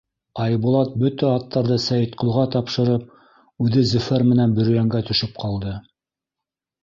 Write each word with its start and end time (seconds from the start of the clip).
Айбулат, 0.43 0.93
бөтә 1.01 1.27
аттарҙы 1.31 1.75
Сәйетҡолға 1.83 2.45
тапшырып, 2.55 3.05
үҙе 3.65 3.83
Зөфәр 3.91 4.25
менән 4.31 4.57
Бөрйәнгә 4.61 5.03
төшөп 5.11 5.37
ҡалды. 5.45 5.77